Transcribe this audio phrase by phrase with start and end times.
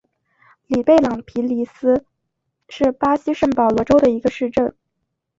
[0.65, 2.03] 里贝朗皮里斯
[2.67, 4.73] 是巴西圣保罗州的一个市镇。